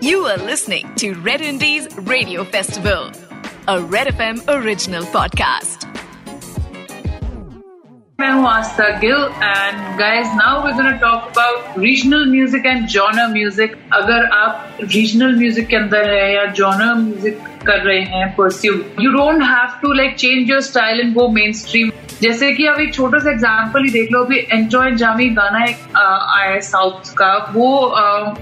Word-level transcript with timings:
You 0.00 0.18
are 0.26 0.36
listening 0.38 0.94
to 0.96 1.14
Red 1.14 1.40
Indies 1.40 1.88
Radio 1.96 2.44
Festival, 2.44 3.10
a 3.68 3.80
Red 3.94 4.08
FM 4.14 4.38
original 4.48 5.04
podcast. 5.16 5.86
मैं 8.20 8.30
हूँ 8.32 8.46
Aastha 8.48 8.88
Gill 8.98 9.22
and 9.44 9.98
guys 9.98 10.26
now 10.34 10.60
we 10.66 10.72
gonna 10.72 10.90
talk 11.04 11.22
about 11.30 11.78
regional 11.84 12.24
music 12.30 12.66
and 12.66 12.86
genre 12.88 13.26
music 13.32 13.74
अगर 13.92 14.26
आप 14.34 14.76
regional 14.82 15.34
music 15.38 15.66
के 15.68 15.76
अंदर 15.76 16.08
है 16.10 16.34
या 16.34 16.44
genre 16.60 16.94
music 17.00 17.40
कर 17.63 17.79
रहे 17.81 18.01
हैं 18.11 18.35
pursue 18.35 18.73
you 18.99 19.11
don't 19.11 19.43
have 19.43 19.79
to 19.81 19.93
like 19.93 20.15
change 20.15 20.49
your 20.49 20.61
style 20.63 20.99
and 20.99 21.13
go 21.13 21.27
mainstream 21.55 21.91
जैसे 22.21 22.51
कि 22.53 22.65
अब 22.67 22.79
एक 22.81 22.93
छोटा 22.93 23.19
सा 23.19 23.29
एग्ज़ाम्पल 23.31 23.83
ही 23.83 23.89
देख 23.91 24.11
लो, 24.11 24.23
अभी 24.23 24.37
एंजॉय 24.51 24.91
जामी 24.91 25.27
गाना 25.35 25.63
एक 25.65 25.95
आया 25.97 26.59
साउथ 26.61 27.11
का। 27.17 27.27
वो 27.53 27.69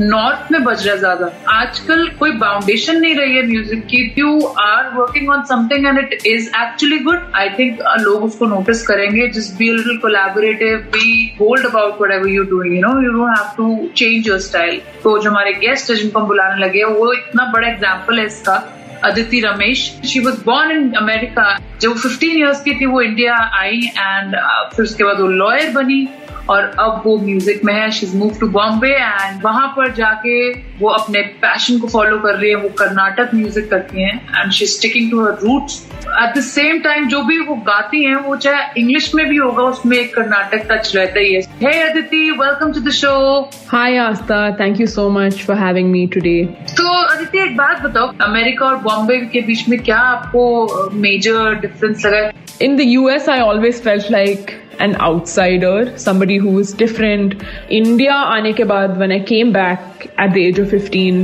नॉर्थ 0.00 0.52
में 0.52 0.62
बज 0.64 0.86
रहा 0.86 0.94
है 0.94 0.98
ज़्यादा। 0.98 1.26
आजकल 1.52 2.06
कोई 2.18 2.30
बाउंडेशन 2.38 3.00
नहीं 3.00 3.14
रही 3.14 3.36
है 3.36 3.42
म्यूज़िक 3.46 3.84
की। 3.86 4.00
You 4.18 4.38
are 4.60 4.88
working 4.94 5.28
on 5.30 5.42
something 5.48 5.86
and 5.86 5.98
it 5.98 6.26
is 6.26 6.48
actually 6.60 6.98
good 7.00 7.30
I 7.36 7.48
think 7.58 7.82
लोग 8.00 8.24
उसको 8.24 8.46
नोटिस 8.46 8.86
करेंगे। 8.86 9.26
Just 9.28 9.52
be 9.56 9.70
little 9.70 9.98
collaborative 10.02 10.78
be 10.94 11.34
bold 11.38 11.66
about 11.66 12.00
whatever 12.12 12.28
you 12.28 12.44
doing 12.54 12.74
you 12.74 12.80
know 12.82 13.00
you 13.02 13.12
don't 13.12 13.36
have 13.38 13.52
to 13.56 13.88
change 13.96 14.28
your 14.28 14.38
style 14.40 14.80
तो 15.02 15.18
जो 15.18 15.30
हमारे 15.30 15.52
guest 15.60 15.90
है, 15.90 15.96
जिनको 15.96 16.20
हम 16.20 16.26
बुलाने 16.26 16.64
लगे 16.64 16.84
वो 16.84 17.12
इतना 17.12 17.50
बड़ा 17.52 17.68
एग्ज़ाम्पल 17.68 18.18
है 18.18 18.26
इसका। 18.26 18.56
Aditi 19.04 19.40
Ramesh 19.40 19.80
she 20.12 20.20
was 20.20 20.44
born 20.46 20.70
in 20.70 20.92
America 20.92 21.58
जब 21.80 21.88
वो 21.88 21.94
15 22.08 22.36
इयर्स 22.36 22.62
की 22.62 22.74
थी 22.80 22.86
वो 22.86 23.00
इंडिया 23.00 23.34
आई 23.60 23.80
एंड 23.98 24.34
uh, 24.34 24.76
फिर 24.76 24.84
उसके 24.84 25.04
बाद 25.04 25.20
वो 25.20 25.26
लॉयर 25.26 25.70
बनी 25.70 26.08
और 26.50 26.62
अब 26.80 27.02
वो 27.06 27.16
म्यूज़िक 27.18 27.64
में 27.64 27.72
है. 27.74 27.90
She 27.90 28.06
is 28.06 28.16
move 28.16 28.36
to 28.40 28.46
Bombay 28.48 28.88
and 28.88 29.42
वहाँ 29.44 29.66
पर 29.76 29.92
जाके 29.92 30.50
वो 30.78 30.88
अपने 30.88 31.20
पैशन 31.42 31.78
को 31.78 31.88
फॉलो 31.88 32.18
कर 32.18 32.34
रही 32.34 32.50
है. 32.50 32.56
वो 32.56 32.68
कर्नाटक 32.68 33.30
म्यूज़िक 33.34 33.70
करती 33.70 34.02
हैं 34.02 34.40
and 34.40 34.52
she 34.52 34.66
sticking 34.66 35.10
to 35.10 35.24
her 35.24 35.32
roots 35.42 35.82
at 36.06 36.36
the 36.36 36.40
same 36.40 36.78
time 36.80 37.08
जो 37.08 37.22
भी 37.22 37.38
वो 37.38 37.54
गाती 37.54 38.04
हैं 38.04 38.16
वो 38.16 38.36
चाहे 38.36 38.80
इंग्लिश 38.80 39.14
में 39.14 39.26
भी 39.28 39.36
होगा 39.36 39.62
उसमें 39.62 39.96
एक 39.98 40.14
कर्नाटक 40.14 40.66
टच 40.70 40.94
रहता 40.96 41.20
ही 41.20 41.34
है. 41.34 41.40
Hey 41.62 41.80
Aditi 41.82 42.30
welcome 42.30 42.72
to 42.72 42.80
the 42.80 42.90
show 42.90 43.40
hi 43.68 43.96
Aastha 43.96 44.50
thank 44.60 44.80
you 44.80 44.86
so 44.86 45.08
much 45.10 45.42
for 45.46 45.56
having 45.56 45.90
me 45.90 46.06
today 46.14 46.44
तो 46.70 47.05
अदिति 47.26 47.42
एक 47.42 47.56
बात 47.56 47.80
बताओ 47.82 48.12
अमेरिका 48.22 48.66
और 48.66 48.76
बॉम्बे 48.82 49.16
के 49.32 49.40
बीच 49.46 49.68
में 49.68 49.78
क्या 49.82 49.98
आपको 49.98 50.90
मेजर 50.94 51.54
डिफरेंस 51.60 52.04
लगा 52.06 52.30
in 52.62 52.76
the 52.76 52.80
US 52.80 53.28
I 53.28 53.40
always 53.40 53.82
felt 53.84 54.10
like 54.10 54.54
an 54.84 54.94
outsider, 55.04 55.76
somebody 55.98 56.34
who 56.40 56.50
is 56.62 56.70
different. 56.80 57.34
India 57.76 58.16
आने 58.32 58.52
के 58.52 58.64
बाद 58.72 58.98
when 58.98 59.14
I 59.14 59.18
came 59.30 59.52
back 59.52 60.04
at 60.24 60.34
the 60.34 60.42
age 60.42 60.58
of 60.58 60.74
15, 60.74 61.22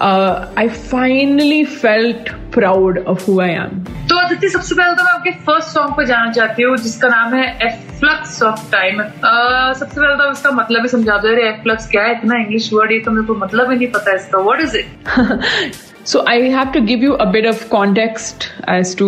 uh, 0.00 0.52
I 0.56 0.66
finally 0.68 1.64
felt 1.64 2.30
proud 2.52 3.00
of 3.04 3.24
who 3.26 3.40
I 3.40 3.48
am. 3.56 3.82
तो 4.08 4.16
अदिति 4.18 4.48
सबसे 4.48 4.74
पहले 4.74 4.94
तो 4.94 5.04
मैं 5.04 5.12
आपके 5.12 5.30
first 5.46 5.68
song 5.70 5.96
पे 5.96 6.06
जाना 6.06 6.32
चाहती 6.32 6.62
हूँ 6.62 6.76
जिसका 6.78 7.08
नाम 7.08 7.34
है 7.34 7.46
एफ्लक्स 7.94 8.42
ऑफ़ 8.42 8.70
टाइम 8.72 9.02
सबसे 9.02 10.00
पहले 10.00 10.14
तो 10.18 10.30
इसका 10.32 10.50
मतलब 10.60 10.82
ही 10.82 10.88
समझा 10.88 11.16
दो 11.18 11.28
यार 11.28 11.40
एफ्लक्स 11.48 11.88
क्या 11.90 12.04
है 12.04 12.12
इतना 12.18 12.38
इंग्लिश 12.42 12.72
वर्ड 12.72 12.92
ये 12.92 12.98
तो 13.04 13.10
मेरे 13.10 13.26
को 13.26 13.34
मतलब 13.46 13.70
ही 13.70 13.76
नहीं 13.76 13.88
पता 13.98 14.14
इसका 14.16 14.38
what 14.48 14.60
is 14.60 14.76
it 14.76 15.82
So 16.06 16.22
I 16.30 16.50
have 16.52 16.72
to 16.72 16.80
give 16.82 17.00
you 17.00 17.14
a 17.14 17.26
bit 17.34 17.46
of 17.46 17.60
context 17.70 18.50
as 18.72 18.94
to 18.96 19.06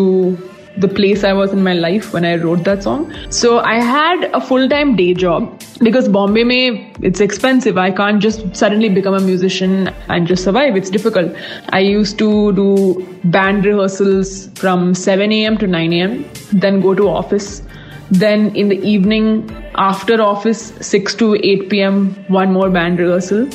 the 0.79 0.89
place 0.89 1.25
I 1.25 1.33
was 1.33 1.53
in 1.53 1.63
my 1.63 1.75
life 1.75 2.13
when 2.13 2.25
I 2.25 2.37
wrote 2.37 2.65
that 2.65 2.83
song. 2.83 3.13
So 3.31 3.59
I 3.59 3.75
had 3.81 4.25
a 4.33 4.41
full 4.41 4.69
time 4.69 4.97
day 4.97 5.13
job 5.15 5.63
because 5.81 6.09
Bombay 6.09 6.45
may 6.45 6.93
it's 7.03 7.21
expensive. 7.21 7.77
I 7.77 7.91
can't 7.91 8.23
just 8.23 8.57
suddenly 8.57 8.89
become 8.89 9.15
a 9.15 9.21
musician 9.21 9.89
and 10.09 10.27
just 10.27 10.45
survive. 10.45 10.77
It's 10.77 10.91
difficult. 10.91 11.37
I 11.71 11.81
used 11.81 12.19
to 12.19 12.53
do 12.53 13.07
band 13.25 13.67
rehearsals 13.67 14.49
from 14.55 14.95
7 14.95 15.33
a.m. 15.33 15.59
to 15.59 15.67
9 15.67 15.93
a.m. 15.93 16.25
Then 16.53 16.81
go 16.81 16.95
to 16.95 17.09
office. 17.09 17.63
Then 18.12 18.56
in 18.56 18.70
the 18.70 18.80
evening 18.82 19.50
after 19.76 20.22
office 20.22 20.74
6 20.82 21.16
to 21.16 21.36
8 21.36 21.70
p.m. 21.70 22.16
one 22.28 22.52
more 22.52 22.70
band 22.70 23.00
rehearsal. 23.00 23.48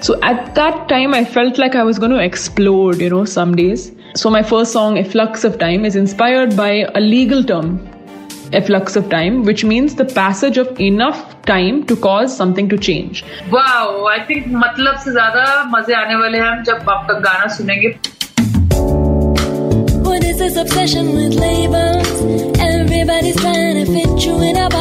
So 0.00 0.20
at 0.22 0.54
that 0.54 0.88
time 0.88 1.14
I 1.14 1.24
felt 1.24 1.58
like 1.58 1.74
I 1.74 1.82
was 1.82 1.98
going 1.98 2.10
to 2.10 2.22
explode, 2.22 3.00
you 3.00 3.10
know, 3.10 3.24
some 3.24 3.54
days. 3.54 3.92
So, 4.16 4.30
my 4.30 4.44
first 4.44 4.70
song, 4.70 4.96
Efflux 4.96 5.42
of 5.42 5.58
Time, 5.58 5.84
is 5.84 5.96
inspired 5.96 6.56
by 6.56 6.86
a 6.94 7.00
legal 7.00 7.42
term, 7.42 7.80
efflux 8.52 8.94
of 8.94 9.08
time, 9.10 9.42
which 9.42 9.64
means 9.64 9.96
the 9.96 10.04
passage 10.04 10.56
of 10.56 10.80
enough 10.80 11.42
time 11.42 11.84
to 11.86 11.96
cause 11.96 12.36
something 12.36 12.68
to 12.68 12.78
change. 12.78 13.24
Wow, 13.50 14.06
I 14.06 14.24
think 14.28 14.46
मतलब 14.52 14.98
से 15.04 15.12
ज़्यादा 15.12 15.64
मजे 15.74 15.94
आने 15.94 16.14
वाले 16.20 16.38
हैं 16.38 16.46
हम 16.46 16.62
जब 16.70 16.90
आपका 16.90 17.18
गाना 17.26 17.46
सुनेंगे. 17.56 17.92
What 20.06 20.22
is 20.30 20.38
this 20.38 20.56
obsession 20.56 21.12
with 21.16 21.34
labels? 21.34 22.14
Everybody's 22.70 23.36
trying 23.42 23.67
fit 24.19 24.25
you 24.27 24.41
in 24.41 24.57
a 24.57 24.69
box. 24.69 24.78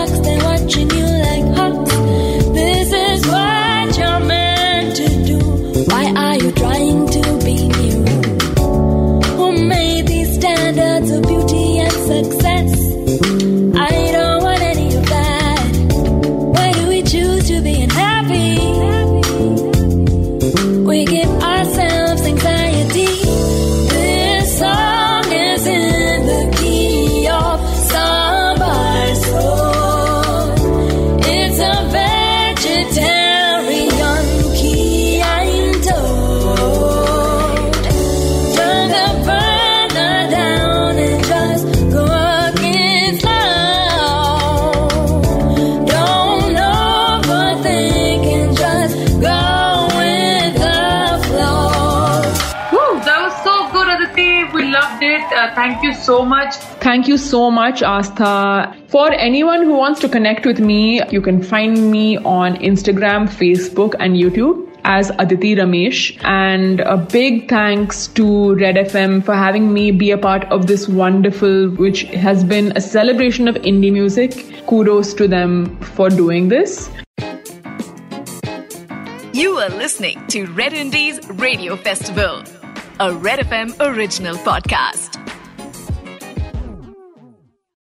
Uh, 55.39 55.55
thank 55.55 55.85
you 55.85 55.95
so 55.95 56.25
much. 56.25 56.57
Thank 56.85 57.07
you 57.07 57.17
so 57.17 57.49
much, 57.49 57.81
Astha. 57.81 58.75
For 58.89 59.13
anyone 59.13 59.63
who 59.63 59.77
wants 59.77 60.01
to 60.01 60.09
connect 60.09 60.45
with 60.45 60.59
me, 60.59 61.01
you 61.13 61.21
can 61.21 61.45
find 61.45 61.93
me 61.93 62.17
on 62.19 62.57
Instagram, 62.57 63.29
Facebook, 63.29 63.95
and 64.01 64.17
YouTube 64.17 64.65
as 64.83 65.13
Aditi 65.21 65.55
Ramesh. 65.55 66.19
And 66.25 66.81
a 66.81 66.97
big 66.97 67.49
thanks 67.49 68.09
to 68.19 68.57
Red 68.57 68.75
FM 68.75 69.25
for 69.25 69.37
having 69.37 69.73
me 69.73 69.93
be 69.93 70.11
a 70.11 70.19
part 70.19 70.45
of 70.47 70.67
this 70.67 70.89
wonderful, 70.89 71.71
which 71.85 72.03
has 72.27 72.43
been 72.43 72.73
a 72.75 72.81
celebration 72.81 73.47
of 73.47 73.55
indie 73.57 73.93
music. 73.93 74.45
Kudos 74.67 75.15
to 75.15 75.29
them 75.29 75.79
for 75.95 76.11
doing 76.11 76.49
this. 76.49 76.91
You 79.33 79.55
are 79.59 79.71
listening 79.71 80.27
to 80.35 80.47
Red 80.47 80.73
Indies 80.73 81.21
Radio 81.31 81.77
Festival, 81.77 82.43
a 82.99 83.15
Red 83.15 83.39
FM 83.39 83.77
original 83.79 84.35
podcast. 84.39 85.28